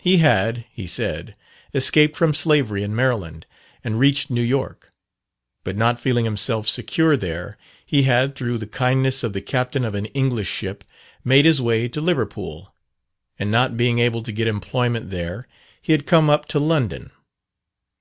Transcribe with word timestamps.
He 0.00 0.16
had, 0.16 0.64
he 0.72 0.88
said, 0.88 1.36
escaped 1.72 2.16
from 2.16 2.34
slavery 2.34 2.82
in 2.82 2.96
Maryland, 2.96 3.46
and 3.84 3.96
reached 4.00 4.28
New 4.28 4.42
York; 4.42 4.90
but 5.62 5.76
not 5.76 6.00
feeling 6.00 6.24
himself 6.24 6.66
secure 6.66 7.16
there, 7.16 7.56
he 7.86 8.02
had, 8.02 8.34
through 8.34 8.58
the 8.58 8.66
kindness 8.66 9.22
of 9.22 9.34
the 9.34 9.40
captain 9.40 9.84
of 9.84 9.94
an 9.94 10.06
English 10.06 10.48
ship, 10.50 10.82
made 11.22 11.44
his 11.44 11.62
way 11.62 11.86
to 11.86 12.00
Liverpool; 12.00 12.74
and 13.38 13.52
not 13.52 13.76
being 13.76 14.00
able 14.00 14.24
to 14.24 14.32
get 14.32 14.48
employment 14.48 15.10
there, 15.10 15.46
he 15.80 15.92
had 15.92 16.06
come 16.08 16.28
up 16.28 16.46
to 16.46 16.58
London. 16.58 17.12